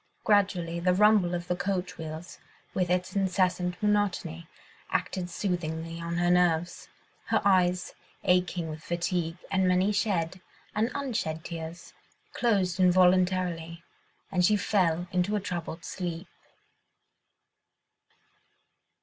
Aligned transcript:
Gradually 0.23 0.79
the 0.79 0.95
rumble 0.95 1.35
of 1.35 1.47
the 1.47 1.55
coach 1.55 1.99
wheels, 1.99 2.39
with 2.73 2.89
its 2.89 3.15
incessant 3.15 3.75
monotony, 3.83 4.47
acted 4.89 5.29
soothingly 5.29 6.01
on 6.01 6.17
her 6.17 6.31
nerves: 6.31 6.87
her 7.25 7.39
eyes, 7.45 7.93
aching 8.23 8.67
with 8.67 8.81
fatigue 8.81 9.37
and 9.51 9.67
many 9.67 9.91
shed 9.91 10.41
and 10.73 10.89
unshed 10.95 11.43
tears, 11.45 11.93
closed 12.33 12.79
involuntarily, 12.79 13.83
and 14.31 14.43
she 14.43 14.55
fell 14.57 15.07
into 15.11 15.35
a 15.35 15.39
troubled 15.39 15.85
sleep. 15.85 16.27